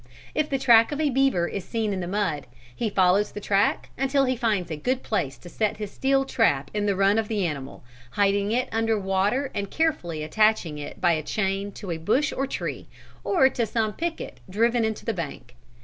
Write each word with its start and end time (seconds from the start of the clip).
If 0.33 0.49
the 0.49 0.57
track 0.57 0.91
of 0.91 0.99
a 0.99 1.11
beaver 1.11 1.47
is 1.47 1.63
seen 1.63 1.93
in 1.93 1.99
the 1.99 2.07
mud, 2.07 2.47
he 2.75 2.89
follows 2.89 3.33
the 3.33 3.39
track 3.39 3.91
until 3.99 4.25
he 4.25 4.35
finds 4.35 4.71
a 4.71 4.75
good 4.75 5.03
place 5.03 5.37
to 5.37 5.47
set 5.47 5.77
his 5.77 5.91
steel 5.91 6.25
trap 6.25 6.71
in 6.73 6.87
the 6.87 6.95
run 6.95 7.19
of 7.19 7.27
the 7.27 7.45
animal, 7.45 7.83
hiding 8.13 8.51
it 8.51 8.67
under 8.71 8.97
water 8.97 9.51
and 9.53 9.69
carefully 9.69 10.23
attaching 10.23 10.79
it 10.79 10.99
by 10.99 11.11
a 11.11 11.21
chain 11.21 11.71
to 11.73 11.91
a 11.91 11.97
bush 11.99 12.33
or 12.35 12.47
tree, 12.47 12.87
or 13.23 13.47
to 13.49 13.67
some 13.67 13.93
picket 13.93 14.39
driven 14.49 14.83
into 14.83 15.05
the 15.05 15.13
bank. 15.13 15.55